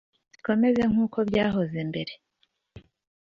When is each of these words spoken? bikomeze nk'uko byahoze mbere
bikomeze 0.33 0.81
nk'uko 0.91 1.17
byahoze 1.29 1.79
mbere 1.89 2.13